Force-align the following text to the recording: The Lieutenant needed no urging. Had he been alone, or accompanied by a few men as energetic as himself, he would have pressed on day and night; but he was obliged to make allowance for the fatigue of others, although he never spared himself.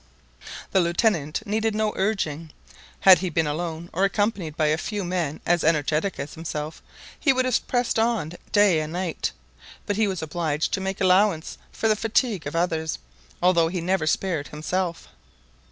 The 0.71 0.79
Lieutenant 0.79 1.45
needed 1.45 1.75
no 1.75 1.93
urging. 1.95 2.49
Had 3.01 3.19
he 3.19 3.29
been 3.29 3.45
alone, 3.45 3.87
or 3.93 4.03
accompanied 4.03 4.57
by 4.57 4.65
a 4.65 4.75
few 4.79 5.03
men 5.03 5.41
as 5.45 5.63
energetic 5.63 6.19
as 6.19 6.33
himself, 6.33 6.81
he 7.19 7.31
would 7.31 7.45
have 7.45 7.67
pressed 7.67 7.99
on 7.99 8.33
day 8.51 8.79
and 8.79 8.93
night; 8.93 9.31
but 9.85 9.97
he 9.97 10.07
was 10.07 10.23
obliged 10.23 10.71
to 10.73 10.81
make 10.81 11.01
allowance 11.01 11.59
for 11.71 11.87
the 11.87 11.95
fatigue 11.95 12.47
of 12.47 12.55
others, 12.55 12.97
although 13.43 13.67
he 13.67 13.79
never 13.79 14.07
spared 14.07 14.47
himself. 14.47 15.07